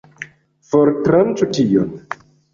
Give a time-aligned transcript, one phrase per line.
[0.71, 1.95] Fortranĉu tion!